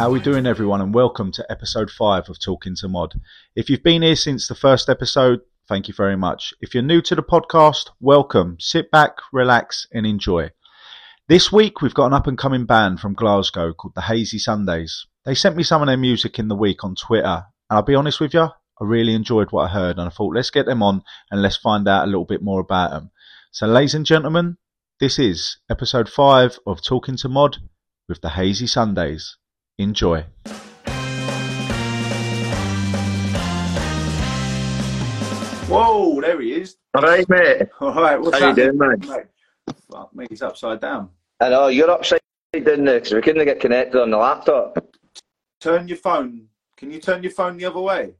[0.00, 3.20] How are we doing everyone and welcome to episode 5 of Talking to Mod.
[3.54, 6.54] If you've been here since the first episode, thank you very much.
[6.62, 8.56] If you're new to the podcast, welcome.
[8.58, 10.52] Sit back, relax and enjoy.
[11.28, 15.04] This week we've got an up and coming band from Glasgow called the Hazy Sundays.
[15.26, 17.94] They sent me some of their music in the week on Twitter and I'll be
[17.94, 20.82] honest with you, I really enjoyed what I heard and I thought let's get them
[20.82, 23.10] on and let's find out a little bit more about them.
[23.52, 24.56] So ladies and gentlemen,
[24.98, 27.58] this is episode 5 of Talking to Mod
[28.08, 29.36] with the Hazy Sundays.
[29.80, 30.22] Enjoy.
[35.68, 36.76] Whoa, there he is.
[36.94, 37.62] All right, mate.
[37.80, 38.98] All right, what's How you doing, man?
[39.08, 41.08] Mate, fuck me, he's upside down.
[41.40, 42.20] I know you're upside
[42.52, 44.84] down there because we couldn't get connected on the laptop.
[45.62, 46.48] Turn your phone.
[46.76, 48.12] Can you turn your phone the other way?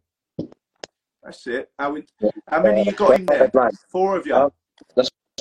[1.23, 1.71] That's it.
[1.79, 2.05] How, we,
[2.49, 3.51] how many you got in there?
[3.53, 3.71] Man.
[3.91, 4.33] Four of you.
[4.33, 4.51] Oh.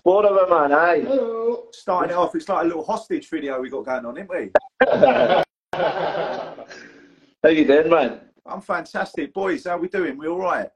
[0.04, 0.73] Four of them, man.
[0.73, 1.59] Aye.
[1.72, 5.44] Starting it off, it's like a little hostage video we got going on, isn't we?
[5.80, 8.20] How you doing, man?
[8.46, 9.34] I'm fantastic.
[9.34, 10.18] Boys, how are we doing?
[10.18, 10.70] We all right?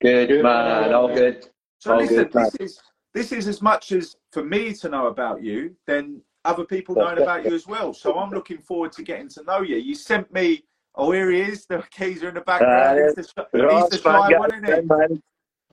[0.00, 0.94] Good, man.
[0.94, 1.48] All good.
[1.78, 2.44] So All listen, good, man.
[2.44, 2.80] this is
[3.12, 7.18] this is as much as for me to know about you, then other people knowing
[7.22, 7.92] about you as well.
[7.92, 9.76] So I'm looking forward to getting to know you.
[9.76, 10.64] You sent me.
[10.94, 11.66] Oh, here he is.
[11.66, 12.98] The keys are in the background.
[12.98, 14.86] Uh, he's the, he's the shy one, isn't it?
[14.86, 15.22] man.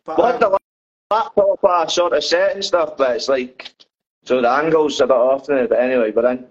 [0.04, 0.58] But, What um, the
[1.12, 3.73] laptop I sort of set and stuff, but it's like
[4.26, 5.68] so the angles a bit off now.
[5.68, 6.48] But anyway, but then no,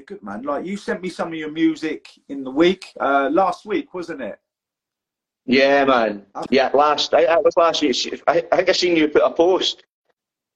[0.00, 0.42] you're good, man.
[0.42, 4.22] Like you sent me some of your music in the week, uh, last week, wasn't
[4.22, 4.38] it?
[5.46, 6.24] yeah, man.
[6.50, 8.22] Yeah, last I, I was last week.
[8.26, 9.84] I, I think I seen you put a post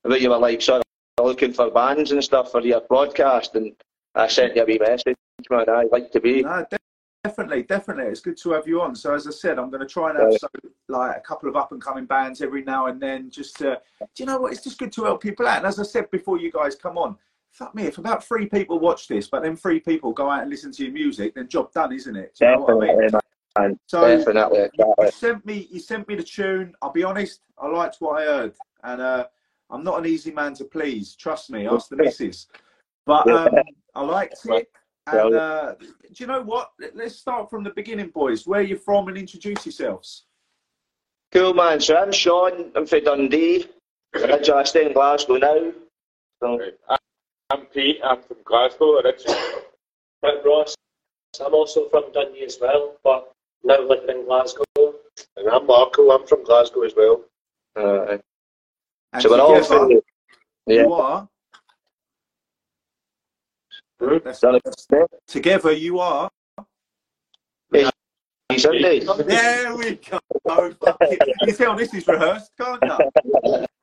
[0.05, 0.83] about you were like sort
[1.19, 3.73] of looking for bands and stuff for your broadcast, and
[4.15, 5.17] I sent you a wee message,
[5.51, 5.69] man.
[5.69, 6.43] I'd like to be.
[6.43, 6.79] No, de-
[7.25, 8.05] definitely, definitely.
[8.05, 8.95] It's good to have you on.
[8.95, 10.49] So as I said, I'm going to try and have so,
[10.89, 13.31] like a couple of up and coming bands every now and then.
[13.31, 14.53] Just to, do you know what?
[14.53, 15.59] It's just good to help people out.
[15.59, 17.17] And as I said before, you guys come on.
[17.55, 20.51] Fuck me, if about three people watch this, but then three people go out and
[20.51, 22.35] listen to your music, then job done, isn't it?
[22.37, 23.11] Do you know what I mean?
[23.57, 23.79] Man.
[23.87, 24.59] So Definitely.
[24.59, 25.11] you exactly.
[25.13, 26.75] sent me, you sent me the tune.
[26.83, 29.27] I'll be honest, I liked what I heard, and uh,
[29.71, 31.15] I'm not an easy man to please.
[31.15, 32.49] Trust me, ask the missus.
[33.07, 33.55] But um,
[33.95, 34.69] I liked it.
[35.07, 36.73] And uh, do you know what?
[36.81, 38.49] Let- Let's start from the beginning, boys.
[38.49, 40.25] Where are you from, and introduce yourselves.
[41.31, 41.79] Cool, man.
[41.79, 42.73] So I'm Sean.
[42.75, 43.67] I'm from Dundee.
[44.17, 45.73] I just stay in Glasgow now.
[46.43, 46.59] So,
[47.55, 48.01] I'm Pete.
[48.05, 49.39] I'm from Glasgow originally.
[50.25, 50.75] I'm Ross.
[51.45, 53.31] I'm also from Dundee as well, but
[53.63, 54.65] now living in Glasgow.
[55.37, 56.11] And I'm Marco.
[56.11, 57.23] I'm from Glasgow as well.
[57.77, 58.19] uh,
[59.13, 59.91] And so we're all together, from.
[60.67, 60.83] Yeah.
[60.83, 61.29] you are.
[64.01, 64.09] Hmm?
[64.15, 65.09] That's- Done it.
[65.29, 66.29] together, you are.
[68.57, 69.01] Sunday.
[69.01, 70.19] There we go.
[70.47, 71.37] Fuck it.
[71.43, 73.67] You tell this is rehearsed, can't you?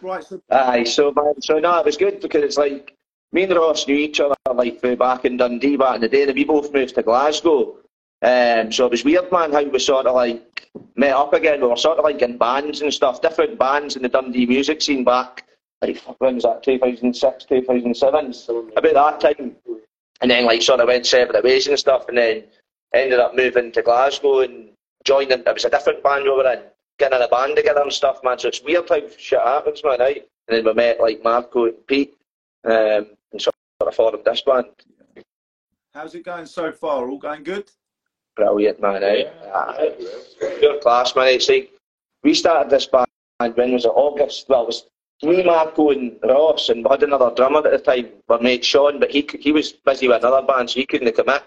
[0.00, 0.24] Right.
[0.24, 2.96] So Aye, so man, so no, it was good because it's like
[3.32, 6.34] me and Ross knew each other like back in Dundee back in the day, and
[6.34, 7.76] we both moved to Glasgow.
[8.22, 11.60] Um, so it was weird, man, how we sort of like met up again.
[11.60, 14.80] We were sort of like in bands and stuff, different bands in the Dundee music
[14.82, 15.44] scene back.
[15.82, 16.62] Like when was that?
[16.62, 19.56] 2006, 2007, about that time.
[20.20, 22.44] And then like sort of went separate ways and stuff, and then
[22.94, 24.70] ended up moving to Glasgow and
[25.04, 25.40] joining.
[25.40, 26.60] It was a different band we were in,
[26.98, 28.38] getting in a band together and stuff, man.
[28.38, 30.00] So it's weird how shit happens, man.
[30.00, 30.28] Right?
[30.48, 32.14] And then we met like Marco and Pete,
[32.64, 34.66] um, and sort of formed this band.
[35.94, 37.08] how's it going so far?
[37.08, 37.70] All going good?
[38.36, 39.02] Brilliant, man.
[39.02, 39.32] Right?
[39.54, 39.94] Aye.
[40.58, 41.28] Pure class, man.
[41.28, 41.72] It's like
[42.22, 43.08] we started this band
[43.54, 44.48] when was it August?
[44.48, 44.86] Well, it was
[45.22, 49.00] me, Marco, and Ross, and we had another drummer at the time, my mate Sean,
[49.00, 51.42] but he he was busy with another band, so he couldn't commit.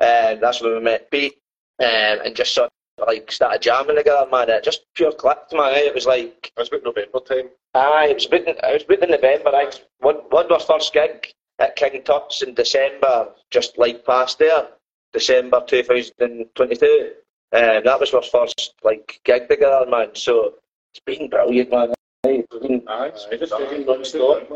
[0.00, 1.34] And that's when we met Pete,
[1.80, 2.72] um, and just sort of
[3.06, 4.48] like started jamming together, man.
[4.50, 5.74] It just pure clicked, man.
[5.74, 7.50] It was like It was about November time.
[7.74, 9.50] Aye, it was about in, it was about in November.
[9.54, 14.68] I one one our first gig at King Tut's in December, just like past there,
[15.12, 17.12] December two thousand twenty two.
[17.52, 20.14] And that was our first like gig together, man.
[20.14, 20.54] So
[20.92, 21.94] it's been brilliant, man.
[22.26, 24.48] Aye, It's been, Aye, it's Just been been non-stop.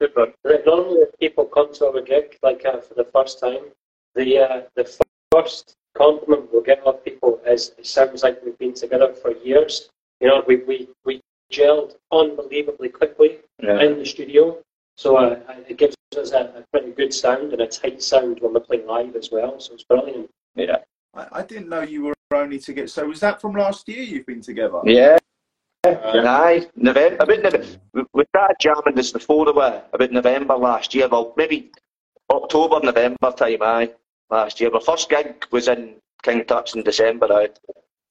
[0.00, 0.32] Good run.
[0.66, 3.72] Normally, if people come to our gig like uh, for the first time,
[4.14, 4.84] the uh, the
[5.32, 9.88] first compliment we'll get off people is it sounds like we've been together for years.
[10.20, 11.20] You know, we we, we
[11.52, 13.80] gelled unbelievably quickly yeah.
[13.80, 14.58] in the studio,
[14.96, 15.38] so uh,
[15.68, 18.86] it gives us a, a pretty good sound and a tight sound when we're playing
[18.86, 19.60] live as well.
[19.60, 20.30] So it's brilliant.
[20.54, 20.78] yeah,
[21.14, 22.88] I, I didn't know you were only together.
[22.88, 24.02] So was that from last year?
[24.02, 24.80] You've been together?
[24.84, 25.18] yeah.
[25.84, 27.16] And aye, November.
[27.20, 31.06] About November, we we started jamming this before the we about November last year.
[31.08, 31.70] Well, maybe
[32.28, 33.62] October, November time.
[33.62, 33.90] Aye,
[34.30, 34.70] last year.
[34.70, 37.26] My first gig was in King Tut's in December.
[37.26, 37.48] A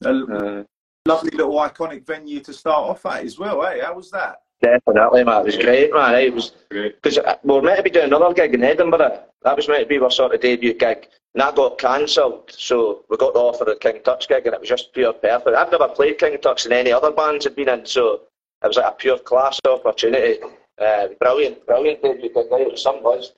[0.07, 0.63] Uh,
[1.07, 3.81] lovely little iconic venue to start off at as well, eh?
[3.83, 4.41] How was that?
[4.61, 5.41] Definitely, man.
[5.41, 6.15] It was great, man.
[6.15, 9.23] It was because we were meant to be doing another gig in Edinburgh.
[9.43, 12.51] That was meant to be our sort of debut gig, and that got cancelled.
[12.51, 15.55] So we got the offer of King Tut's gig, and it was just pure perfect.
[15.55, 18.21] I've never played King Tut's in any other bands had been in, so
[18.63, 20.39] it was like a pure class opportunity.
[20.79, 22.47] Uh, brilliant, brilliant debut gig.
[22.51, 23.33] It was some buzz.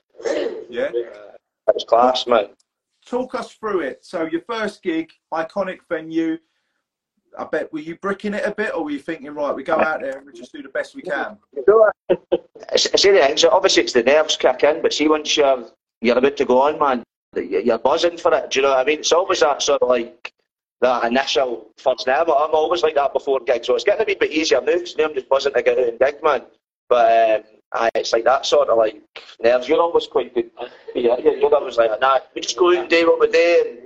[0.70, 0.90] Yeah.
[0.94, 2.50] It was class, man.
[3.10, 4.06] Talk us through it.
[4.06, 6.38] So your first gig, iconic venue.
[7.38, 9.80] I bet were you bricking it a bit, or were you thinking, right, we go
[9.80, 11.38] out there and we just do the best we can?
[12.72, 15.66] It's, it's the thing, so obviously it's the nerves kick in, but see once you're
[16.02, 17.04] you're about to go on, man,
[17.36, 18.50] you're buzzing for it.
[18.50, 19.00] Do you know what I mean?
[19.00, 20.34] It's always that sort of like
[20.82, 22.30] that initial first nerve.
[22.30, 25.06] I'm always like that before gigs, so it's getting a bit easier now because now
[25.06, 26.42] I'm just buzzing to get out and gig, man.
[26.90, 29.02] But um, aye, it's like that sort of like
[29.42, 29.68] nerves.
[29.68, 30.50] You're always quite good.
[30.96, 33.64] Yeah, you're, you're always like, nah, we just go out and do what we do.
[33.66, 33.80] And,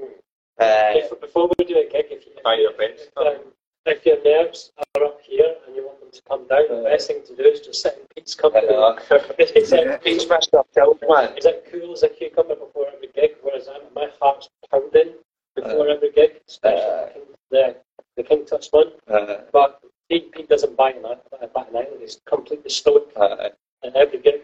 [0.60, 2.72] uh, If, before we do a gig, if, you, By your
[3.18, 3.38] um,
[3.86, 7.08] if your nerves are up here and you want them to come down, the best
[7.08, 8.68] thing to do is just sit in Pete's company.
[8.70, 8.94] Uh,
[9.40, 9.80] is, Yeah.
[9.96, 10.64] it, Pete's Mr.
[10.74, 11.36] Tilt, man.
[11.38, 13.32] is it cool as a cucumber before every gig?
[13.42, 15.14] Whereas I'm, my heart's pounding
[15.56, 17.08] before every gig, especially Uh.
[17.50, 17.76] the,
[18.18, 18.92] the King Tut's one.
[19.08, 22.02] Uh, But Pete, Pete doesn't buy an, buy an island.
[22.02, 23.50] He's completely stoic uh,
[23.84, 24.42] in every gig.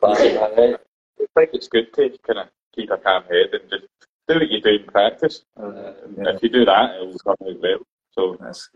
[0.00, 0.76] but, uh,
[1.20, 3.84] I think it's good to kind of keep a calm head and just
[4.28, 5.42] do what you do in practice.
[5.60, 7.78] uh, And If you do that, it will come out well.
[8.12, 8.68] So, That's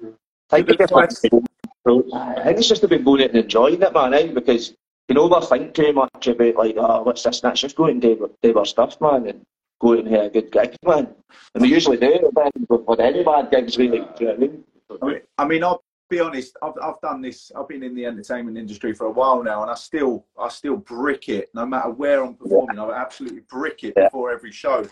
[0.51, 1.25] I think it's advice.
[1.25, 2.07] approach.
[2.15, 4.27] I think it's just about going out and enjoying it, man, eh?
[4.33, 4.75] because
[5.09, 7.43] you know, overthink too much about, like, oh, what's this?
[7.43, 9.45] And that's just go out and do, do our stuff, man, and
[9.81, 11.09] go out and have a good gig, man.
[11.55, 13.99] And we usually do it, man, with, with any bad gigs, really.
[13.99, 14.65] Do you know what I mean?
[15.03, 16.57] I mean, I mean, I'll be honest.
[16.63, 17.51] I've I've done this.
[17.57, 20.77] I've been in the entertainment industry for a while now, and I still I still
[20.77, 21.51] brick it.
[21.55, 24.05] No matter where I'm performing, I absolutely brick it Yeah.
[24.05, 24.87] before every show.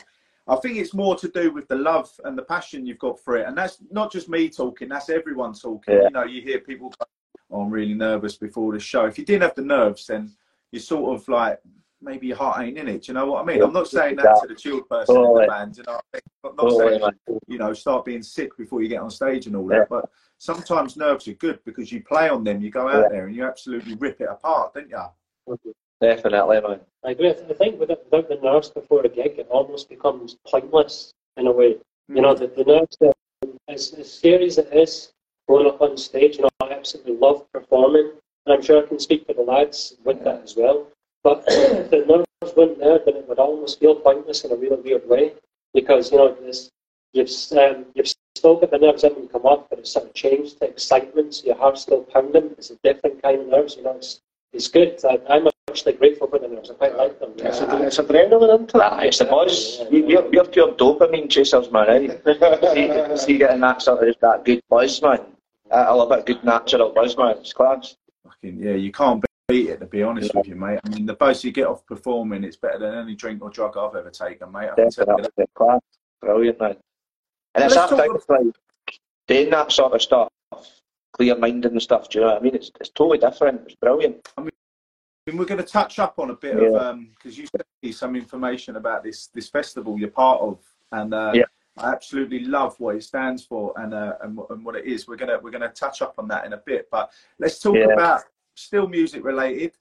[0.48, 3.36] I think it's more to do with the love and the passion you've got for
[3.36, 4.88] it, and that's not just me talking.
[4.88, 5.94] That's everyone talking.
[5.94, 6.02] Yeah.
[6.04, 6.88] You know, you hear people.
[6.90, 7.06] Go,
[7.52, 9.04] oh, I'm really nervous before the show.
[9.04, 10.32] If you didn't have the nerves, then
[10.72, 11.60] you're sort of like
[12.00, 13.02] maybe your heart ain't in it.
[13.02, 13.62] Do you know what I mean?
[13.62, 15.76] I'm not saying that to the chilled person in the band.
[15.76, 16.00] You know,
[16.44, 17.00] I'm not saying
[17.46, 19.80] you know, start being sick before you get on stage and all Yeah.
[19.80, 19.88] that.
[19.88, 20.10] But
[20.42, 23.08] sometimes nerves are good because you play on them, you go out Yeah.
[23.10, 25.74] there and you absolutely rip it apart, don't you?
[26.00, 26.80] Definitely, man.
[27.04, 27.30] I agree.
[27.30, 31.52] I think without, without the nerves before a gig, it almost becomes pointless in a
[31.52, 31.76] way.
[32.08, 32.98] You know, the, the nerves,
[33.68, 35.12] as, as scary as it is,
[35.48, 38.10] going up on stage, you know, I absolutely love performing.
[38.44, 40.88] And I'm sure I can speak for the lads with that as well.
[41.22, 44.80] But if the nerves weren't there, then it would almost feel pointless in a really
[44.80, 45.34] weird way.
[45.72, 46.68] Because, you know, this,
[47.12, 50.06] you've, um, you've still got the nerves in when you come up, but it's sort
[50.06, 52.50] of changed to excitement, so your heart's still pounding.
[52.56, 54.20] It's a different kind of nerves, you know, it's,
[54.52, 54.98] it's good.
[55.04, 56.70] I, I'm actually grateful for the nerves.
[56.70, 57.32] I quite like them.
[57.38, 59.04] It's, it's adrenaline into that.
[59.04, 59.80] It's the buzz.
[59.90, 61.88] You- You're, you're pure dopamine chasers, man.
[61.88, 63.14] Eh?
[63.16, 65.20] see, see getting that sort of that good buzz, man.
[65.72, 67.38] I I love it, good natural buzz, man.
[67.38, 67.96] It's class.
[68.24, 70.78] Fucking, yeah, you can't beat it, to be honest with you, mate.
[70.84, 73.76] I mean, the buzz you get off performing, it's better than any drink or drug
[73.76, 74.70] I've ever taken, mate.
[74.70, 75.16] I can tell you that.
[75.22, 75.80] Definitely class.
[76.20, 76.76] Brilliant, man.
[77.54, 78.54] And it's Let's that talk thing, like,
[79.28, 80.28] doing that sort of stuff,
[81.12, 82.54] clear minded and stuff, do you know what I mean?
[82.54, 83.62] It's, it's totally different.
[83.66, 84.28] It's brilliant.
[84.36, 84.50] I mean,
[85.38, 86.68] we're going to touch up on a bit Yeah.
[86.68, 90.58] of um because you sent me some information about this this festival you're part of,
[90.92, 91.44] and uh, Yeah.
[91.78, 95.06] I absolutely love what it stands for and uh, and, what- and what it is.
[95.06, 97.92] We're gonna we're gonna touch up on that in a bit, but let's talk Yeah.
[97.92, 98.22] about
[98.56, 99.72] still music related.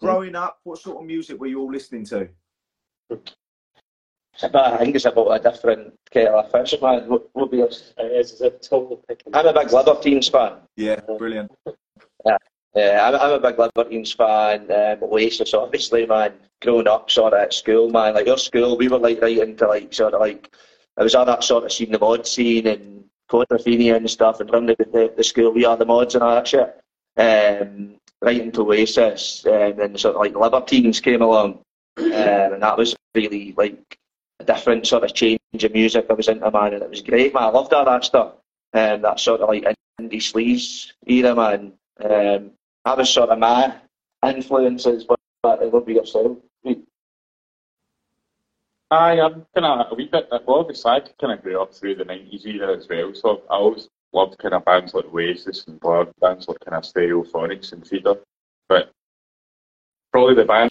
[0.00, 2.28] Growing up, what sort of music were you all listening to?
[4.40, 7.08] But I think it's about a different kettle of fish, man.
[7.08, 7.92] What, what be us?
[7.98, 9.34] It is it's a total picking.
[9.34, 10.52] I'm a big Libertines fan.
[10.76, 11.50] Yeah, brilliant.
[12.74, 14.70] Yeah, I'm, I'm a big Libertines fan.
[14.70, 16.34] Um, Oasis, obviously, man.
[16.62, 18.14] Growing up, sort of at school, man.
[18.14, 20.54] Like your school, we were like right into like sort of like
[20.96, 24.48] I was on that sort of scene, the mod scene and Quadrophenia and stuff, and
[24.48, 26.80] from the, the the school we are the mods and all that shit.
[27.16, 31.60] Um, right into Oasis, and then sort of like Libertines came along,
[31.98, 33.98] um, and that was really like
[34.40, 37.34] a different sort of change of music I was into, man, and it was great,
[37.34, 37.44] man.
[37.44, 38.34] I loved all that stuff.
[38.74, 39.64] Um, that sort of like
[40.00, 41.72] indie sleaze era, man.
[42.00, 42.50] Um,
[42.84, 43.74] that was sort of my
[44.24, 46.38] influences, but, but it would be yourself.
[48.90, 50.28] Aye, I'm kind of a wee bit.
[50.30, 53.56] Well, obviously, I kind of grew up through the 90s era as well, so I
[53.56, 57.86] always loved kind of bands like Oasis and Blur, bands like kind of Stereophonics and
[57.86, 58.14] Feeder.
[58.66, 58.92] But
[60.10, 60.70] probably the band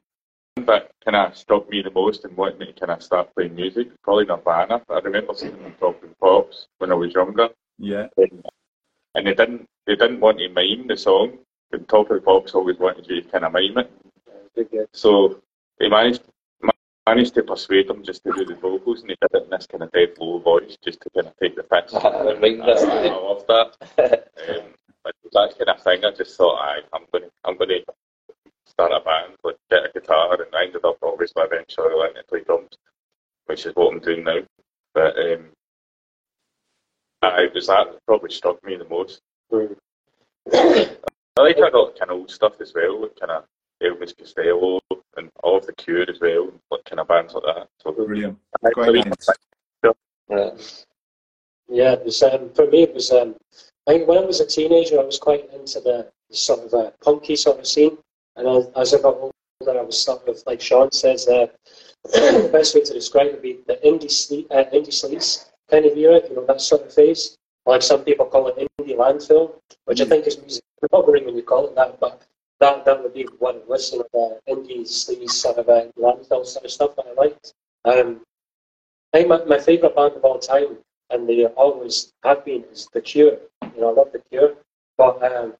[0.65, 3.55] that kind of struck me the most and wanted me to kind of start playing
[3.55, 4.81] music was probably Nirvana.
[4.89, 9.95] I remember seeing them talking pops when I was younger, Yeah, and they didn't they
[9.95, 11.39] didn't want to mime the song.
[11.71, 14.89] The Top of the Pops always wanted you to kind of mime it.
[14.93, 15.41] So
[15.79, 16.23] they managed
[17.07, 19.67] managed to persuade them just to do the vocals, and they did it in this
[19.67, 21.93] kind of dead low voice, just to kind of take the piss.
[21.95, 23.11] I mind I, that.
[23.11, 24.23] I loved that.
[24.47, 24.63] Um,
[25.03, 26.05] but that kind of thing.
[26.05, 27.79] I just thought, I, I'm going to, I'm going to
[28.77, 32.23] start a band, like get a guitar, and I ended up obviously eventually learning to
[32.29, 32.77] play drums,
[33.47, 34.39] which is what I'm doing now.
[34.93, 35.45] But um,
[37.23, 39.19] I, it was that that probably struck me the most.
[39.51, 43.45] I like kind of kind of old stuff as well, like kind of
[43.81, 44.79] Elvis Costello
[45.17, 47.67] and all of the Cure as well, like kind of bands like that.
[47.81, 48.37] So Brilliant.
[48.63, 49.29] I Great really bands.
[50.29, 50.51] Yeah.
[51.69, 53.11] Yeah, it was, um, for me, it was.
[53.11, 53.35] Um,
[53.87, 56.91] I think when I was a teenager, I was quite into the sort of uh,
[57.03, 57.97] punky sort of scene,
[58.37, 61.27] and as, as I got older, I was sort with, like Sean says.
[61.27, 61.47] Uh,
[62.03, 65.85] the best way to describe it would be the indie sleaze, uh, indie sleaze kind
[65.85, 67.37] of era, you know, that sort of phase.
[67.65, 71.43] Like some people call it indie landfill, which I think is music recovery when you
[71.43, 72.21] call it that, but
[72.59, 75.85] that that would be what it was, you know, the indie sleaze sort of uh,
[75.97, 77.53] landfill sort of stuff that I liked.
[77.83, 78.21] Um,
[79.13, 80.77] I think my, my favourite band of all time,
[81.09, 83.37] and they always have been, is The Cure.
[83.75, 84.55] You know, I love The Cure.
[84.97, 85.53] But um,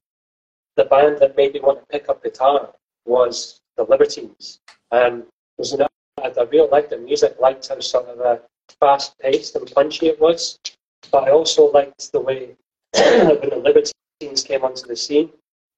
[0.78, 2.74] the band that made me want to pick up guitar
[3.06, 4.60] was The Libertines.
[4.92, 5.26] Um,
[5.58, 5.82] was an,
[6.24, 8.38] I, I really liked the music, liked how sort of uh,
[8.80, 10.58] fast paced and punchy it was.
[11.12, 12.56] But I also liked the way
[12.94, 15.30] when the Libertines came onto the scene,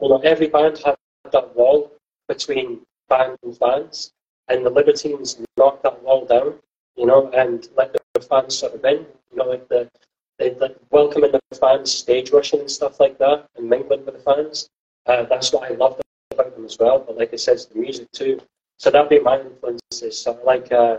[0.01, 0.95] you know, every band had
[1.31, 1.91] that wall
[2.27, 4.11] between band and fans,
[4.47, 6.59] and the Libertines knocked that wall down
[6.99, 9.89] you know, and let the fans sort of in, you know, like the
[10.37, 14.21] they like welcoming the fans, stage rushing and stuff like that, and mingling with the
[14.21, 14.69] fans.
[15.09, 16.01] Uh, that's what I loved
[16.31, 16.99] about them as well.
[16.99, 18.39] But like I said, it's the music too.
[18.77, 20.21] So that'd be my influences.
[20.21, 20.97] So I like, uh,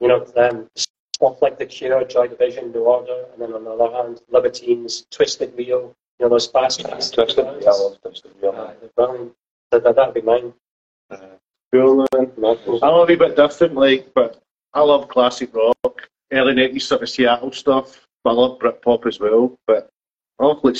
[0.00, 3.70] you know, um, stuff like The Cure, Joy Division, New Order, and then on the
[3.70, 8.32] other hand, Libertines, Twisted Wheel, you know, those fast paced Twisted, yeah, I love Twisted
[8.40, 8.52] Wheel.
[8.56, 9.32] Uh, they're brilliant.
[9.72, 10.52] That, that, that'd be mine.
[11.10, 11.16] Uh,
[11.72, 12.32] Cool, man.
[12.38, 14.40] I'm a wee bit different, like, but
[14.72, 19.18] I love classic rock, early 90s sort of Seattle stuff, but I love Britpop as
[19.18, 19.58] well.
[19.66, 19.90] But
[20.38, 20.76] I love like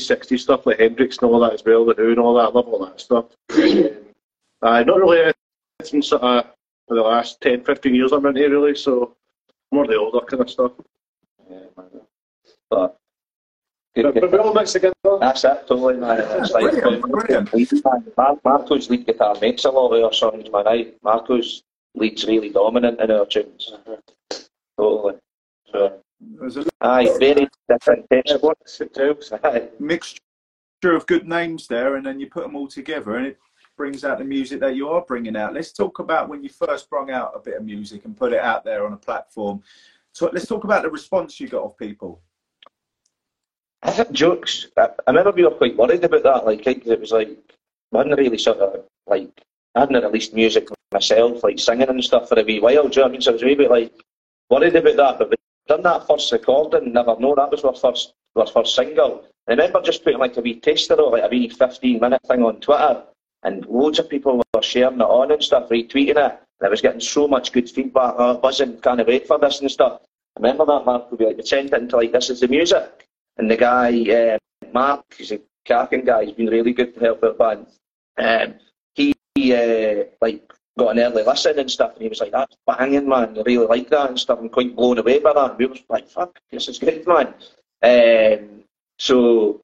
[0.00, 2.48] 60s stuff like Hendrix and all that as well, The Who and all that.
[2.48, 3.26] I love all that stuff.
[3.52, 3.96] um,
[4.62, 5.32] uh, not really
[5.80, 6.46] anything sort of
[6.88, 9.16] for the last 10, 15 years I'm into really, so
[9.72, 10.72] more the older kind of stuff.
[11.48, 11.86] Yeah, man.
[12.68, 12.98] But,
[13.94, 14.94] good, But, but we all mix together.
[15.20, 16.20] That's it, totally, man.
[16.20, 17.84] It's like, Brilliant, brilliant.
[18.16, 20.66] Mar- Marco's lead guitar makes a lot of our songs, man.
[20.66, 21.62] I, Marco's
[21.94, 23.72] lead's really dominant in our tunes.
[24.76, 25.14] Totally.
[25.72, 28.42] So, There's a aye, very different Yeah, taste.
[28.42, 29.32] what's it tells?
[29.44, 29.68] Aye.
[29.78, 30.20] mixture
[30.84, 33.38] of good names there, and then you put them all together, and it
[33.76, 35.54] brings out the music that you are bringing out.
[35.54, 38.40] Let's talk about when you first brought out a bit of music and put it
[38.40, 39.62] out there on a platform.
[40.12, 42.20] So let's talk about the response you got of people.
[43.82, 44.66] I think jokes.
[44.76, 46.44] I, I remember we were quite worried about that.
[46.44, 47.30] Like, it was like,
[47.94, 49.30] I hadn't really sort of like,
[49.74, 52.88] I hadn't released music myself, like singing and stuff for a wee while.
[52.88, 53.20] Do you know what I mean?
[53.22, 53.92] So I was a wee bit like
[54.50, 55.18] worried about that.
[55.30, 56.92] But done that first recording.
[56.92, 59.24] Never know that was our first, our first single.
[59.48, 62.42] I remember just putting like a wee taster of like a wee 15 minute thing
[62.42, 63.04] on Twitter,
[63.44, 66.18] and loads of people were sharing it on and stuff, retweeting it.
[66.18, 68.14] And I was getting so much good feedback.
[68.18, 70.00] Oh, buzzing, can't wait for this and stuff.
[70.36, 72.48] I remember that Mark would be like, we sent it into like, this is the
[72.48, 73.08] music.
[73.36, 74.38] And the guy, uh,
[74.72, 77.66] Mark, he's a cracking guy, he's been really good to help our band.
[78.18, 78.54] Um,
[78.94, 82.56] he, he uh, like, got an early listen and stuff, and he was like, that's
[82.66, 84.38] banging, man, I really like that and stuff.
[84.40, 85.50] I'm quite blown away by that.
[85.50, 87.28] And we were like, fuck, this is good, man.
[87.82, 88.64] Um,
[88.98, 89.60] so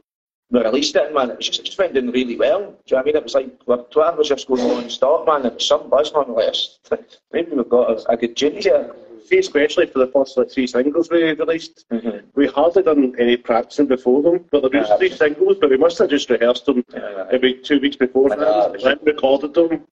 [0.50, 1.30] we released it, man.
[1.30, 2.60] It was just, it just went really well.
[2.60, 3.16] Do you know what I mean?
[3.16, 5.46] It was like, Twitter was just going non-stop, man.
[5.46, 6.12] It was some buzz.
[6.12, 8.94] Like, maybe we've got a, a good tune here.
[9.26, 12.28] See, especially for the first like three singles we released, Mm-hmm.
[12.36, 14.44] we hardly done any practicing before them.
[14.52, 14.96] But there was Yeah.
[14.98, 17.26] three singles, but we must have just rehearsed them Yeah.
[17.32, 19.84] every two weeks before that, know, and recorded them.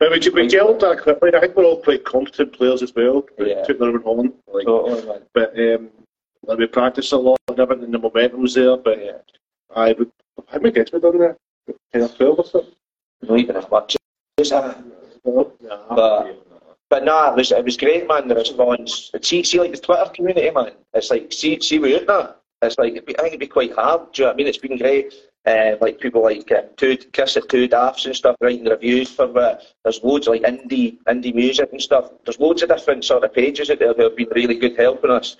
[0.00, 1.30] But we, we gelled that quickly.
[1.34, 3.26] I think we're all quite competent players as well.
[3.38, 3.64] We Yeah.
[3.64, 4.32] took their own on.
[4.46, 5.22] Like, Totally, man.
[5.34, 5.90] but um,
[6.44, 8.76] like we practiced a lot and everything, the momentum was there.
[8.76, 9.18] But Yeah.
[9.74, 10.10] I would,
[10.48, 11.36] how many gigs we done there?
[11.92, 12.74] 10 or 12 or something?
[13.22, 13.96] Not even as much.
[14.38, 15.52] No.
[15.90, 16.44] But-
[16.90, 18.28] But nah, it was it was great, man.
[18.28, 19.10] The response.
[19.20, 20.70] See, see, like the Twitter community, man.
[20.94, 24.10] It's like see, see, without that, it's like I think it'd be quite hard.
[24.12, 24.46] Do you know what I mean?
[24.46, 25.12] It's been great.
[25.48, 29.26] Uh, like people like um, two Kiss at Two Daffs and stuff writing reviews for
[29.38, 32.10] uh, there's loads of like indie indie music and stuff.
[32.24, 35.10] There's loads of different sort of pages out there who have been really good helping
[35.10, 35.38] us.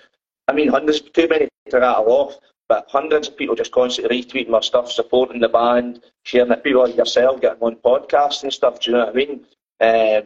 [0.49, 2.37] I mean, hundreds, too many to rattle off,
[2.71, 6.65] but hundreds of people just constantly retweeting our stuff, supporting the band, sharing it.
[6.65, 8.81] People like yourself getting on podcasts and stuff.
[8.81, 9.47] Do you know what I mean?
[9.81, 10.23] Um,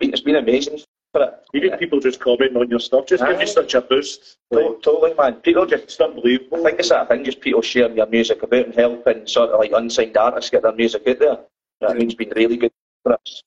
[0.00, 0.80] it's been amazing
[1.14, 1.34] for it.
[1.54, 3.40] Even people just commenting on your stuff just give Aye.
[3.42, 4.36] you such a boost.
[4.50, 5.34] Like, To- Totally, man.
[5.36, 6.58] People just, it's unbelievable.
[6.66, 9.60] I think it's that thing, just people sharing your music about and helping sort of
[9.60, 11.28] like unsigned artists get their music out there.
[11.30, 12.06] You know what I mean?
[12.06, 12.72] It's been really good
[13.04, 13.42] for us.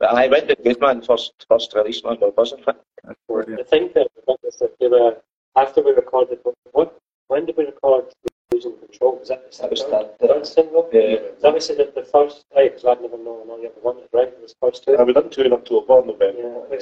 [0.00, 2.76] But I went to good, man, first, first release, man, but wasn't it?
[3.04, 3.60] That's brilliant.
[3.60, 5.16] I think that what was that they were
[5.54, 6.38] after we recorded
[6.72, 6.98] what
[7.28, 8.06] when did we record
[8.52, 9.18] losing control?
[9.18, 9.52] was that?
[9.60, 10.88] That was third, third, third single?
[10.92, 11.16] Yeah.
[11.38, 14.28] So obviously the, the first, because I'd never known all the other one, right?
[14.28, 14.96] It was first two.
[14.96, 16.66] I we done two in October, November.
[16.70, 16.78] Yeah,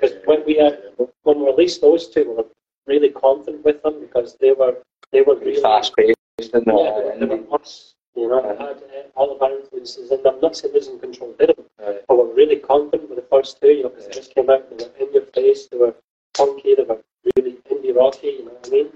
[0.00, 0.78] because when we had,
[1.22, 2.46] when we released those two, we were
[2.86, 4.76] really confident with them because they were
[5.12, 7.94] they were really Fast paced and Yeah, they were us.
[8.16, 11.34] You know, they had uh, all of our influences, and I'm not saying losing control
[11.38, 11.66] did them,
[12.08, 13.68] but we're really confident with the first two.
[13.68, 15.94] You know, because they just came out, they were in your face, they were
[16.36, 17.00] funky, they were
[17.36, 18.28] really indie rocky.
[18.38, 18.88] You know what I mean?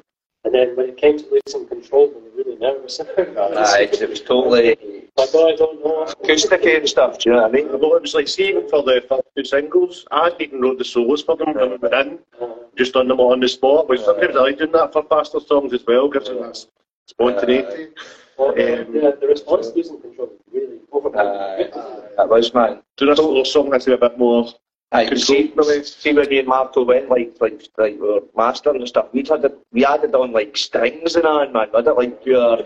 [0.44, 3.00] And then when it came to losing control, we were really nervous.
[3.00, 6.02] Aye, 'cause it was totally I don't know.
[6.02, 7.68] acoustic and stuff, do you know what I mean?
[7.68, 11.23] Well, it was like, see, for the first two singles, I even wrote the solos
[11.23, 14.37] for them when we were in, Uh, just done them on the spot, which sometimes
[14.37, 16.66] I like doing that for faster songs as well, gives it that
[17.06, 17.88] spontaneity.
[18.37, 21.71] well, Um, the, the response to losing control was really overwhelming.
[22.16, 22.83] that was, man.
[22.97, 24.49] Doing a solo song be a bit more
[24.92, 28.88] Control, see, see when me and Marco went like like like we were mastering and
[28.88, 31.66] stuff, we had we added on like strings and on man.
[31.75, 32.59] Had it like pure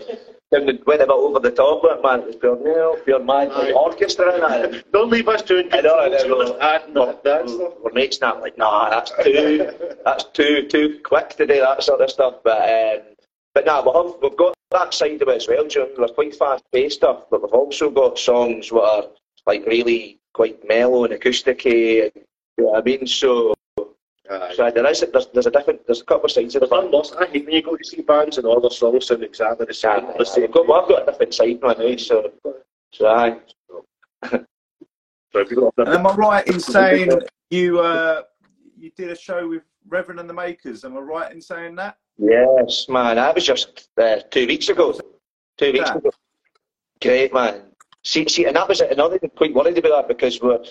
[0.51, 2.21] then we went a bit over the top it, man.
[2.21, 4.91] It was pure no, pure mad like orchestra and that.
[4.91, 6.59] Don't leave us doing I know, I know.
[6.59, 7.73] adding that, that stuff.
[7.83, 9.71] we're mates now like, nah, that's too
[10.03, 12.35] that's too too quick to do that sort of stuff.
[12.43, 13.05] But um,
[13.53, 15.65] but nah, we have, we've got that side of it as well.
[15.65, 19.03] Know, We're quite fast paced stuff, but we've also got songs that are
[19.45, 22.03] like really quite mellow and acousticy.
[22.03, 22.11] And,
[22.57, 23.05] you know what I mean?
[23.05, 23.53] So,
[24.29, 24.53] Aye.
[24.55, 26.81] so there is there's, there's a different there's a couple of sides of the There's
[26.81, 26.91] band.
[26.91, 27.11] lots.
[27.13, 29.73] I hate when you go to see bands and all their songs sound exactly the
[29.73, 30.05] same.
[30.05, 30.41] Yeah, the same.
[30.43, 32.31] we've got, well, I've got a different side now, eh, so
[32.93, 33.37] so aye.
[35.31, 37.11] So people And am I right in saying
[37.51, 38.23] you uh,
[38.75, 40.83] you did a show with Reverend and the Makers?
[40.83, 41.97] Am I right in saying that?
[42.17, 43.17] Yes, man.
[43.17, 44.91] That was just uh, two weeks ago.
[45.57, 45.97] Two weeks Yeah.
[45.97, 46.09] ago.
[47.01, 47.61] Great, man.
[48.03, 48.91] See, see, and that was it.
[48.91, 50.63] Another thing quite worried about that because we're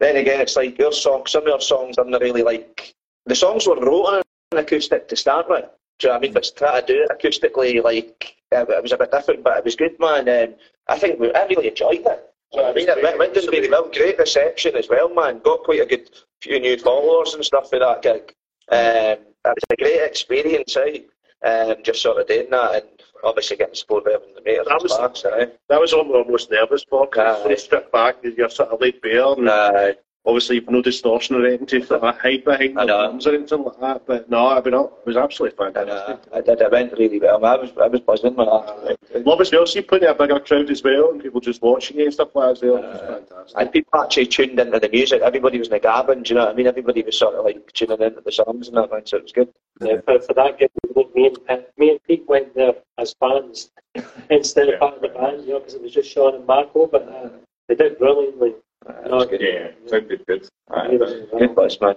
[0.00, 1.32] then again, it's like your songs.
[1.32, 2.94] Some of your songs are not really like
[3.26, 5.64] the songs were wrote on an acoustic to start with.
[5.98, 6.32] Do you know what I mean?
[6.32, 9.64] But try to do it acoustically, like uh, it was a bit different, but it
[9.64, 10.28] was good, man.
[10.28, 10.54] Um,
[10.88, 12.24] I think we, I really enjoyed it.
[12.50, 12.88] What I mean?
[12.88, 13.90] It went, went really well.
[13.92, 15.40] Great reception as well, man.
[15.40, 16.08] Got quite a good
[16.40, 18.32] few new followers and stuff for that gig.
[18.70, 21.00] Um, it was a great experience, eh?
[21.44, 24.96] Um, just sort of doing that and obviously getting support of the meters That was-
[24.96, 25.46] back, so, eh?
[25.68, 27.06] That was what we were most nervous for.
[27.08, 27.48] Cause Aye.
[27.48, 29.88] they strip back, you're sort of laid bare, and Nah,
[30.26, 33.06] obviously you've no distortion or anything to sort of hide behind the know.
[33.08, 34.02] drums or anything like that.
[34.06, 36.32] But no, I mean, it was absolutely and, uh, fantastic.
[36.34, 36.60] I did.
[36.60, 37.44] It went really well.
[37.44, 39.24] I was, I was buzzing with that.
[39.26, 42.04] Love as well, see plenty of bigger crowd as well, and people just watching you
[42.04, 42.76] and stuff like that as well.
[42.76, 43.60] It was Uh, fantastic.
[43.60, 45.22] And people actually tuned into the music.
[45.22, 46.66] Everybody was in the cabin, do you know what I mean?
[46.66, 49.32] Everybody was sort of like tuning into the songs and that, man, so it was
[49.32, 49.48] good.
[49.80, 50.58] Yeah, for, for that
[50.94, 53.70] gig, me and Pete, me and Pete went there as fans
[54.30, 56.86] instead of part of the band, you know, because it was just Sean and Marco,
[56.86, 57.28] but uh,
[57.68, 58.54] they did brilliantly.
[58.86, 59.40] Uh, it was good.
[59.40, 60.48] Yeah, sounded good.
[60.70, 60.98] Aye.
[61.38, 61.96] Good buzz, man.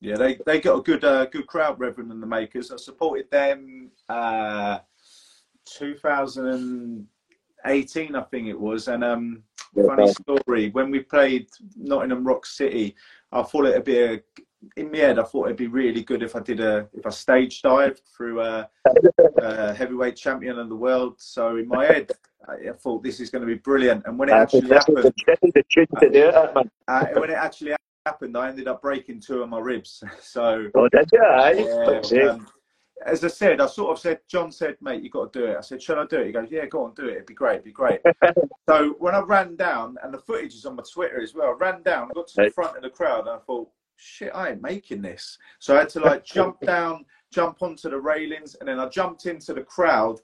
[0.00, 2.70] Yeah, they they got a good uh, good crowd, Reverend and the Makers.
[2.70, 4.78] I supported them uh,
[5.66, 8.88] 2018, I think it was.
[8.88, 9.42] And um,
[9.74, 12.96] funny story, when we played Nottingham Rock City,
[13.30, 14.22] I thought it'd be a
[14.76, 15.18] in my head.
[15.18, 18.40] I thought it'd be really good if I did a if I stage dive through
[18.40, 18.68] a,
[19.38, 21.16] a heavyweight champion of the world.
[21.18, 22.10] So in my head,
[22.48, 24.04] I, I thought this is going to be brilliant.
[24.06, 26.70] And when it actually happened, the, this is the tune to do it, man.
[26.88, 27.74] uh, when it actually
[28.06, 30.02] happened, I ended up breaking two of my ribs.
[30.20, 30.88] So Oh,
[32.10, 32.22] you?
[32.22, 32.48] Yeah, um,
[33.04, 35.56] as I said, I sort of said, John said, mate, you've got to do it.
[35.56, 36.26] I said, shall I do it?
[36.26, 37.12] He goes, yeah, go on, do it.
[37.14, 38.00] It'd be great, it'd be great.
[38.68, 41.64] so when I ran down, and the footage is on my Twitter as well, I
[41.64, 43.68] ran down, got to the front of the crowd, and I thought,
[44.02, 45.38] shit, I ain't making this.
[45.58, 49.26] So I had to like jump down, jump onto the railings, and then I jumped
[49.26, 50.20] into the crowd.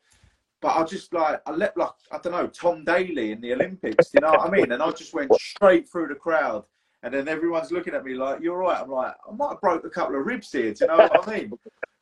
[0.60, 4.12] But I just like, I let like, I don't know, Tom Daley in the Olympics,
[4.12, 4.72] you know what I mean?
[4.72, 6.64] And I just went straight through the crowd.
[7.04, 8.80] And then everyone's looking at me like, you're right.
[8.80, 10.74] I'm like, I might have broke a couple of ribs here.
[10.74, 11.52] Do you know what I mean?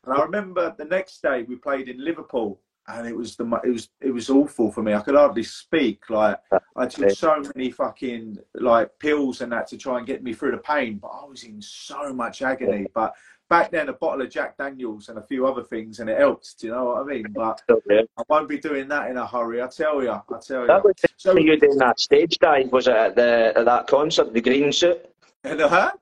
[0.06, 3.70] And I remember the next day we played in Liverpool, and it was the it
[3.70, 4.94] was it was awful for me.
[4.94, 6.08] I could hardly speak.
[6.08, 6.38] Like
[6.76, 10.52] I took so many fucking like pills and that to try and get me through
[10.52, 12.86] the pain, but I was in so much agony.
[12.94, 13.14] But
[13.48, 16.60] back then, a bottle of Jack Daniels and a few other things, and it helped.
[16.60, 17.26] Do you know what I mean?
[17.34, 17.60] But.
[17.68, 19.60] I won't be doing that in a hurry.
[19.62, 20.10] I tell you.
[20.10, 20.66] I tell you.
[20.68, 20.88] That you.
[20.88, 24.40] was So you doing that stage dive, was it at, the, at that concert, the
[24.40, 25.06] green suit?
[25.44, 25.92] and huh?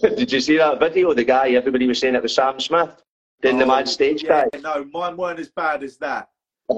[0.00, 1.12] Did you see that video?
[1.12, 3.02] The guy, everybody was saying it was Sam Smith
[3.42, 4.44] doing the Oh, mad stage yeah.
[4.60, 6.28] No, mine weren't as bad as that.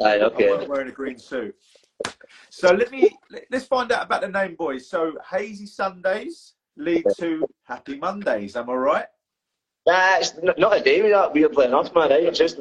[0.04, 0.48] I okay.
[0.48, 1.54] weren't wearing a green suit.
[2.50, 4.88] So let me let- let's find out about the name, boys.
[4.88, 8.56] So Hazy Sundays lead to Happy Mondays.
[8.56, 9.06] Am I right?
[9.86, 12.12] Nah, it's not a day with that, weirdly enough, man.
[12.12, 12.16] eh?
[12.28, 12.58] It's just.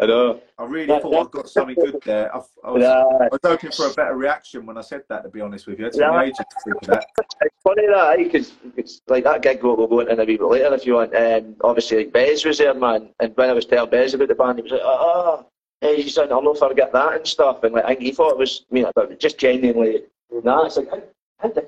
[0.00, 0.40] I know.
[0.58, 2.34] I really That- thought I got something good there.
[2.34, 5.22] I, I, was, I was hoping for a better reaction when I said that.
[5.24, 6.08] To be honest with you, it's Yeah.
[6.10, 7.06] my agent to think of that.
[7.42, 10.74] it's funny that, because it's like that gig we'll, go into a wee bit later
[10.74, 11.14] if you want.
[11.14, 14.34] Um, obviously, like Bez was there, man, and when I was telling Bez about the
[14.34, 15.44] band, he was like, "Ah,
[15.82, 17.62] Hazy Sunday, I'll not forget that and stuff.
[17.64, 20.02] And like, I think he thought it was, I mean, I thought it just genuinely,
[20.44, 21.10] nah, it's like, how, how did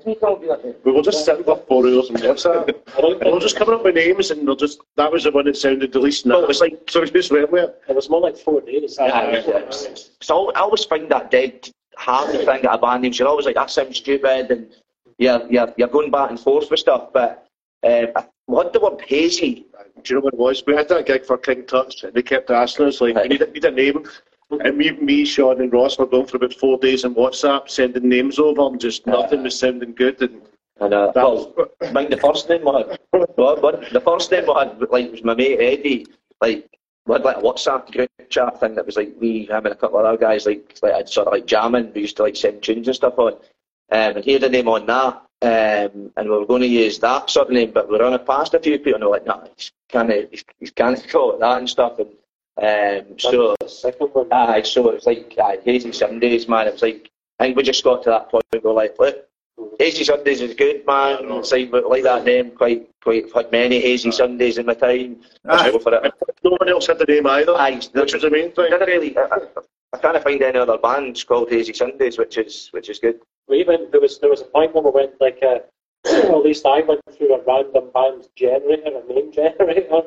[0.05, 0.81] we call it?
[0.85, 2.67] We were just sitting for four hours and WhatsApp.
[2.67, 5.45] and we were just coming up with names and we're just, that was the one
[5.45, 7.81] that sounded the least No, it was like, So we just went with it.
[7.89, 8.95] It was more like four days.
[10.21, 13.19] so I always find that dead hard to think at a band names.
[13.19, 14.67] You're always like, that sounds stupid, and
[15.17, 17.09] you're, you're, you're going back and forth with stuff.
[17.13, 17.47] But
[17.83, 18.07] um,
[18.45, 19.65] what the word hazy?
[20.03, 20.63] Do you know what it was?
[20.65, 23.41] We had that gig for King Tut's and they kept asking us, like, we need,
[23.41, 24.05] a- need a name.
[24.51, 28.07] And me, me, Sean and Ross were going for about four days on WhatsApp, sending
[28.07, 30.21] names over and just nothing was sounding good.
[30.21, 30.41] And
[30.79, 32.99] And uh, that well, was, I the first name we had,
[33.35, 36.07] what, the first name we had, like, was my mate Eddie.
[36.41, 36.69] Like,
[37.05, 39.75] we had like a WhatsApp group chat thing that was like me, him, and a
[39.75, 41.91] couple of other guys, like, like I'd sort of like jamming.
[41.93, 43.33] We used to like send tunes and stuff on.
[43.91, 45.21] Um, and he had a name on that.
[45.43, 48.25] Um, and we were going to use that sort of name, but we were running
[48.25, 51.07] past a few people and they were like, nah, he's kind of, he's, he's of
[51.09, 51.99] call it that and stuff.
[51.99, 52.07] And
[52.61, 54.27] um, so, second one.
[54.31, 56.67] aye, so it was like, aye, Hazy Sundays, man.
[56.67, 58.95] It was like, I think we just got to that point where we were like,
[58.99, 59.25] look,
[59.79, 61.17] Hazy Sundays is good, man.
[61.31, 65.21] It's like, like that name, quite, quite, I've had many Hazy Sundays in my time.
[65.43, 66.13] Let's go for it.
[66.43, 68.69] no one else had the name either, Aye, which was the main I thing.
[68.71, 69.39] didn't really, I, I,
[69.93, 73.19] I can't find any other bands called Hazy Sundays, which is, which is good.
[73.47, 75.59] We even there was there was a point when we went like uh,
[76.05, 80.03] at least I went through a random band generator, a name generator,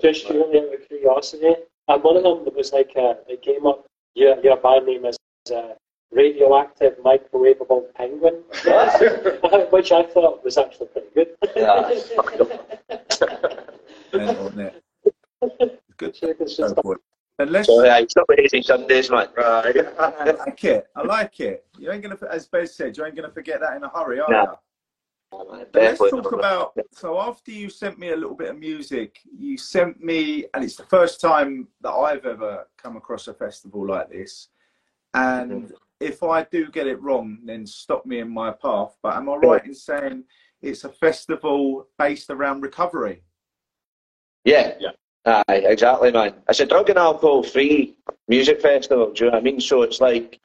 [0.00, 1.54] just purely out of curiosity.
[1.88, 3.86] And one of them that was like uh, it came up.
[4.14, 5.16] Your your band name is
[5.54, 5.74] uh,
[6.12, 8.34] Radioactive Microwavable Penguin,
[9.70, 11.28] which I thought was actually pretty good.
[11.56, 11.88] Yeah.
[14.12, 14.82] Mental, it?
[15.98, 16.16] Good.
[16.22, 16.98] It's So just- good.
[17.40, 19.28] Unless So, yeah, it's not Hazy Sundays, man.
[19.38, 19.62] I
[20.32, 20.86] like it.
[20.96, 21.64] I like it.
[21.78, 24.28] You ain't gonna, as Bez said, you ain't gonna forget that in a hurry, are
[24.28, 24.40] No.
[24.42, 24.48] you?
[25.30, 26.72] But let's talk about.
[26.92, 30.76] So after you sent me a little bit of music, you sent me, and it's
[30.76, 34.48] the first time that I've ever come across a festival like this.
[35.14, 35.74] And mm-hmm.
[36.00, 38.96] if I do get it wrong, then stop me in my path.
[39.02, 40.24] But am I right in saying
[40.62, 43.22] it's a festival based around recovery?
[44.44, 44.74] Yeah.
[44.80, 44.90] Yeah.
[45.26, 46.34] Aye, exactly, man.
[46.48, 49.60] It's a drug and alcohol free music festival, do you know what I mean?
[49.60, 50.40] So it's like,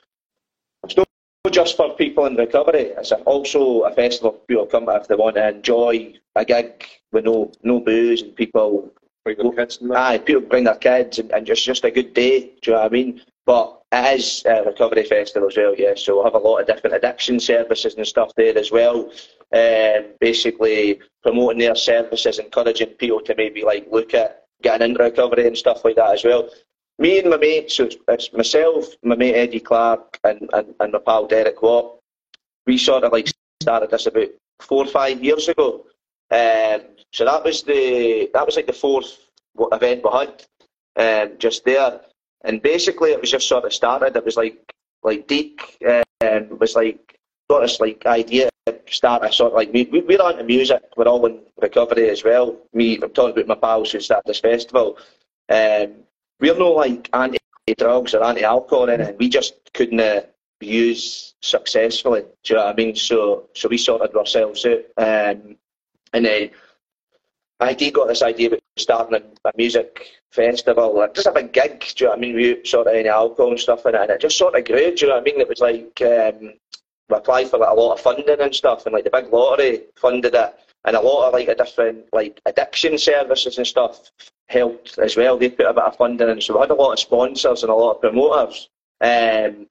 [0.84, 1.08] it's not
[1.54, 5.48] just for people in recovery, it's also a festival people come if they want to
[5.48, 8.92] enjoy a gig with no no booze and people,
[9.26, 9.98] Like the kids and that.
[9.98, 12.80] aye, people bring their kids and, and just, just a good day, do you know
[12.82, 13.22] what I mean?
[13.46, 16.68] But it is a recovery festival as well, yeah, so we'll have a lot of
[16.68, 19.12] different addiction services and stuff there as well.
[19.54, 25.46] Um, basically promoting their services, encouraging people to maybe like look at getting into recovery
[25.46, 26.50] and stuff like that as well.
[27.00, 31.00] Me and my mates, so it's, myself, my mate Eddie Clark, and, and, and my
[31.00, 31.98] pal Derek Watt.
[32.68, 33.30] We sort of like
[33.62, 34.30] started this about
[34.60, 35.86] four or five years ago.
[36.32, 39.18] Um, so that was the that was like the fourth
[39.72, 40.44] event we had
[41.32, 42.00] um, just there,
[42.44, 44.16] and basically it was just sort of started.
[44.16, 44.58] It was like
[45.04, 45.78] like Deke
[46.22, 47.18] um, was like
[47.50, 48.50] got this like idea
[48.90, 50.82] start a sort of like we, we- we're into music.
[50.96, 52.56] We're all in recovery as well.
[52.74, 54.98] Me, I'm talking about my pals who started this festival.
[55.50, 55.94] Um,
[56.44, 57.38] we're no like anti
[57.78, 59.16] drugs or anti alcohol or anything.
[59.18, 60.24] We just couldn't uh,
[60.60, 62.24] use successfully.
[62.44, 62.96] Do you know what I mean?
[62.96, 64.84] So so we sorted ourselves out.
[64.98, 65.56] Um,
[66.12, 66.52] and then
[67.62, 71.80] ID got this idea about starting a, a music festival, like just a big gig,
[71.96, 72.36] do you know what I mean?
[72.36, 74.94] We sort of any alcohol and stuff in it, and it just sort of grew,
[74.94, 75.40] do you know what I mean?
[75.40, 76.54] It was like um,
[77.10, 79.84] we applied for like a lot of funding and stuff, and like the big lottery
[79.96, 84.12] funded it, and a lot of like a different like addiction services and stuff
[84.50, 85.38] helped as well.
[85.38, 87.72] They put a bit of funding in, so we had a lot of sponsors and
[87.72, 88.70] a lot of promoters.
[89.02, 89.68] Um,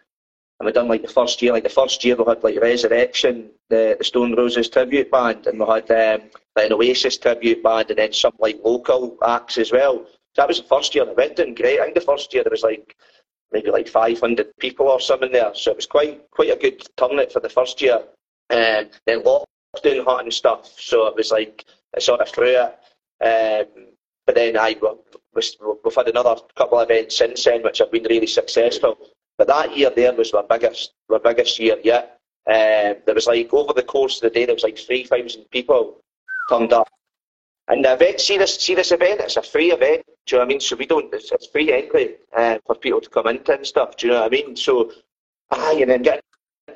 [0.62, 3.51] and we done like the first year, like the first year we had like Resurrection,
[3.68, 7.90] the, the Stone Roses tribute band, and we had um, like an Oasis tribute band,
[7.90, 10.07] and then some like local acts as well.
[10.35, 11.81] So that was the first year, it went doing great.
[11.81, 12.96] I think the first year there was like
[13.51, 17.33] maybe like 500 people or something there, so it was quite quite a good turnout
[17.33, 18.01] for the first year.
[18.48, 19.46] And then lockdown
[19.82, 21.64] hit and stuff, so it was like
[21.96, 22.78] I sort of through it.
[23.24, 23.87] Um,
[24.26, 24.76] but then I
[25.35, 28.98] we've, had another couple of events since then, which have been really successful.
[29.38, 32.18] But that year there was my biggest, my biggest year yet.
[32.46, 35.44] Um, there was like over the course of the day, there was like three thousand
[35.50, 36.00] people
[36.48, 36.88] turned up.
[37.68, 40.02] And the event, see this, see this event, it's a free event.
[40.26, 40.61] Do you know what I mean?
[40.61, 43.96] So we don't, it's, it's free entry uh, for people to come into and stuff.
[43.96, 44.56] Do you know what I mean?
[44.56, 44.92] So,
[45.50, 46.22] aye, and then getting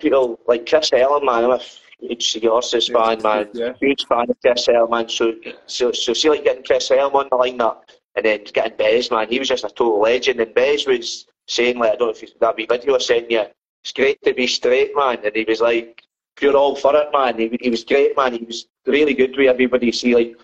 [0.00, 1.61] people like Chris Helme, man, I'm a
[2.00, 3.48] huge Seahorses fan, man.
[3.52, 3.72] Yeah.
[3.80, 5.09] Huge fan of Chris man.
[5.09, 5.35] So,
[5.66, 7.82] so, so see, like getting Chris Helme on the lineup
[8.14, 9.28] and then getting Bez, man.
[9.28, 10.40] He was just a total legend.
[10.40, 13.30] And Bez was saying, like, I don't know if you, that wee video I sent
[13.30, 13.44] you,
[13.82, 15.18] it's great to be straight, man.
[15.24, 16.02] And he was like,
[16.40, 17.38] you're all for it, man.
[17.38, 18.35] He, he was great, man.
[18.35, 19.92] He was really good with everybody.
[19.92, 20.37] See, like,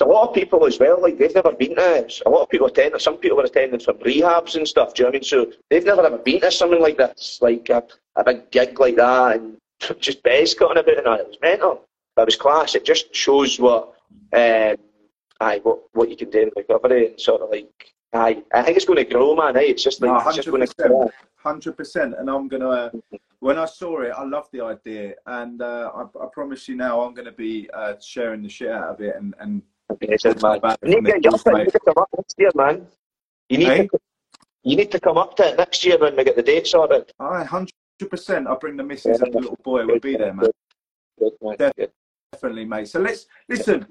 [0.00, 2.20] a lot of people as well, like they've never been to it.
[2.26, 5.04] A lot of people attend Some people were attending some rehabs and stuff, do you
[5.04, 5.24] know what I mean?
[5.24, 7.82] So they've never ever been to something like this, like a,
[8.16, 9.56] a big gig like that, and
[9.98, 10.98] just Bez cutting about it.
[10.98, 11.86] It was mental.
[12.14, 12.74] But it was class.
[12.74, 13.94] It just shows what,
[14.32, 14.76] um,
[15.40, 18.76] aye, what, what you can do in recovery and sort of like, aye, I think
[18.76, 19.56] it's going to grow, man.
[19.56, 21.10] Aye, it's just like, No, it's just going to grow.
[21.36, 22.68] Hundred percent, and I'm gonna.
[22.68, 22.90] Uh,
[23.40, 27.00] when I saw it, I loved the idea, and uh, I, I promise you now,
[27.00, 29.60] I'm gonna be uh, sharing the shit out of it, and and
[30.00, 30.60] Amazing, man.
[30.82, 32.86] You need to get you need to come up next year, man.
[33.48, 33.86] You need, Hey?
[33.88, 33.98] to,
[34.62, 37.12] you need to come up to it next year when we get the date sorted.
[37.18, 37.74] I hundred
[38.06, 38.46] percent.
[38.46, 39.86] I bring the missus and the little boy.
[39.86, 40.50] We'll be there, man.
[41.18, 41.56] Good, man.
[41.58, 41.92] Def- Good.
[42.32, 42.88] Definitely, mate.
[42.88, 43.86] So let's listen.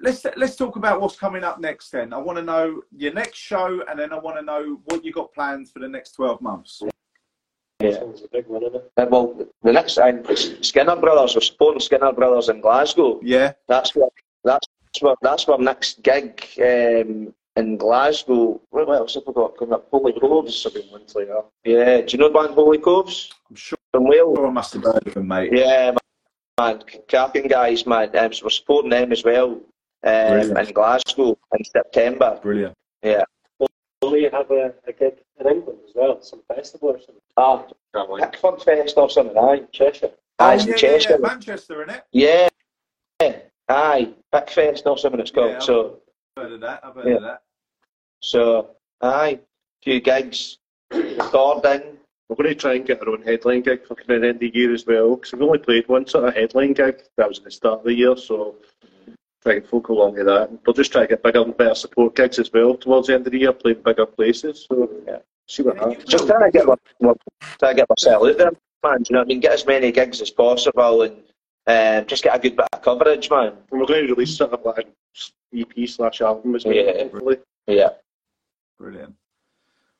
[0.00, 1.90] Let's let's talk about what's coming up next.
[1.90, 5.04] Then I want to know your next show, and then I want to know what
[5.04, 6.82] you got planned for the next twelve months.
[7.80, 7.92] Yeah.
[7.92, 8.64] Sounds a big one.
[8.96, 10.12] Uh, well, the next uh,
[10.62, 13.20] Skinner Brothers, we're supporting Skinner Brothers in Glasgow.
[13.22, 14.12] Yeah, That's what
[14.44, 14.66] that's
[15.00, 18.60] what that's our next gig um, in Glasgow.
[18.70, 19.88] What else have we got coming up?
[19.90, 20.56] Holy Coves.
[20.62, 21.44] Something months like that.
[21.64, 24.38] Yeah, do you know the band Holy Coves I'm sure from Wales?
[24.40, 25.50] I must have heard of them, mate.
[25.52, 25.94] Yeah,
[26.58, 28.16] man, cracking guys, man.
[28.16, 29.60] Um, so we're supporting them as well
[30.04, 32.38] um, in Glasgow in September.
[32.42, 32.74] Brilliant.
[33.02, 33.24] Yeah.
[34.00, 36.22] Will you have a, a gig in England as well?
[36.22, 37.16] Some festival or something?
[37.36, 38.32] Ah, Can't.
[38.32, 39.62] Pickford Fest or something, aye.
[39.72, 40.10] Cheshire.
[40.38, 41.10] Aye, oh, it's in yeah, yeah, Cheshire.
[41.20, 42.02] yeah, Manchester, innit?
[42.12, 42.48] Yeah,
[43.68, 45.50] aye, Pickfest or something it's called.
[45.50, 45.58] Yeah.
[45.58, 45.98] So,
[46.36, 46.80] I've heard of that.
[46.84, 47.14] I've heard Yeah.
[47.16, 47.42] of that.
[48.20, 49.40] So, aye,
[49.82, 50.58] few gigs,
[50.92, 51.82] recording.
[52.28, 54.36] We're going to try and get our own headline gig for kind of the end
[54.36, 57.02] of the year as well, because we've only played one sort of headline gig.
[57.16, 58.56] That was at the start of the year, so
[59.42, 60.50] try and folk along to that.
[60.66, 63.26] We'll just try to get bigger and better support gigs as well towards the end
[63.26, 64.66] of the year, playing bigger places.
[64.68, 65.18] So Yeah.
[65.48, 66.04] see what happens.
[66.04, 67.14] Just trying to get my, my
[67.58, 68.50] trying to get myself out there,
[68.84, 69.04] man.
[69.08, 69.40] You know what I mean?
[69.40, 71.22] Get as many gigs as possible and
[71.66, 73.52] um, just get a good bit of coverage, man.
[73.70, 74.92] And we're going to release sort of like an
[75.58, 76.74] EP slash album as well.
[76.74, 76.92] Yeah.
[77.04, 77.38] hopefully.
[77.66, 77.90] Yeah.
[78.78, 79.14] Brilliant.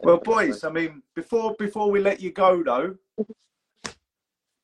[0.00, 2.96] Well, boys, I mean, before before we let you go though,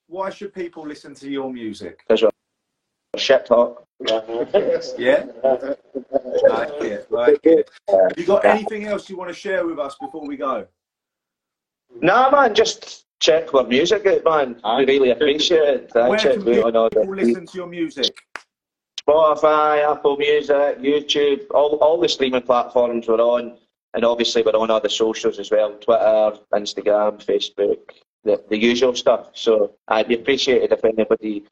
[0.07, 2.05] why should people listen to your music?
[3.17, 3.87] Shit talk.
[4.99, 5.25] Yeah,
[6.49, 7.71] like it, like it.
[7.89, 10.67] Have you got anything else you want to share with us before we go?
[12.01, 14.61] Nah, man, just check our music out, man.
[14.79, 15.93] We really appreciate it.
[15.95, 18.15] I Where check can people listen to your music?
[19.07, 23.59] Spotify, Apple Music, YouTube, all, all the streaming platforms we're on.
[23.95, 27.79] And obviously we're on other socials as well, Twitter, Instagram, Facebook,
[28.25, 29.31] the, the usual stuff.
[29.35, 31.45] So I'd be appreciated if anybody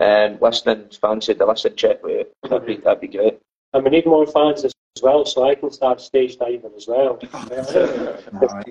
[0.00, 2.36] um, listening fancied to listen, check with it.
[2.48, 3.38] That'd be, that'd be great.
[3.74, 7.18] And we need more fans as well, so I can start stage diving as well.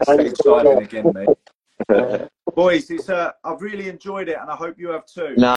[0.01, 0.25] Nice.
[0.25, 2.29] Exciting again, mate.
[2.55, 5.35] Boys, it's uh, I've really enjoyed it, and I hope you have too.
[5.37, 5.55] No.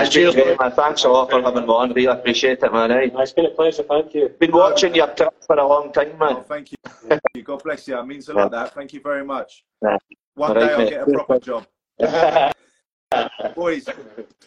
[0.00, 0.56] It's been Cheers, great, man.
[0.60, 0.72] man.
[0.72, 1.88] Thanks a lot for having me on.
[1.92, 2.90] Really appreciate it, man.
[2.90, 3.10] Eh?
[3.14, 4.28] It's been a pleasure, thank you.
[4.40, 6.78] Been watching your trip for a long time, Oh, thank you.
[7.08, 7.42] Thank you.
[7.42, 7.98] God bless you.
[7.98, 8.50] It means a lot.
[8.50, 8.74] That.
[8.74, 9.64] Thank you very much.
[9.82, 9.96] Yeah.
[10.34, 10.90] One All day I'll mate.
[10.90, 11.66] get a proper job.
[13.54, 13.88] Boys,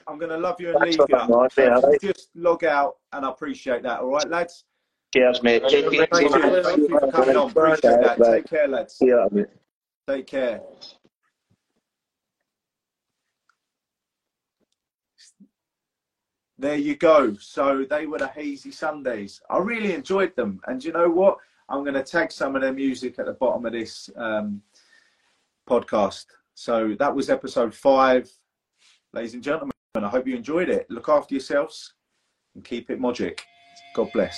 [0.08, 1.40] I'm going to love you and Thanks leave for having me you.
[1.42, 1.70] on, mate.
[1.70, 2.02] All right.
[2.02, 4.02] Just log out, and I appreciate that.
[4.02, 4.66] All right, lads.
[5.14, 5.64] Cheers, mate.
[5.68, 6.64] Take Thank you.
[6.64, 7.50] Thank you for coming on.
[7.50, 8.18] Appreciate that.
[8.18, 8.94] Take care, lads.
[8.96, 9.48] See you.
[10.08, 10.62] Take care.
[16.62, 17.34] There you go.
[17.40, 19.42] So they were the Hazy Sundays.
[19.50, 20.62] I really enjoyed them.
[20.68, 21.40] And you know what?
[21.68, 24.62] I'm going to tag some of their music at the bottom of this um,
[25.68, 26.28] podcast.
[26.54, 28.30] So that was episode five.
[29.12, 30.86] Ladies and gentlemen, I hope you enjoyed it.
[30.92, 31.96] Look after yourselves
[32.54, 33.44] and keep it magic.
[33.96, 34.38] God bless.